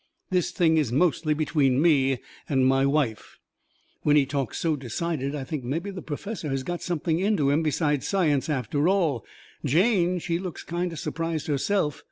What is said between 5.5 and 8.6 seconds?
mebby that perfessor has got something into him besides science